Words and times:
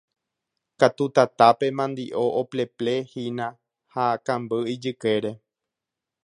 katu 0.79 1.05
tatápe 1.15 1.67
mandi'o 1.77 2.23
opleplehína 2.41 3.47
ha 3.93 4.05
kamby 4.25 4.57
ijykére 4.73 5.31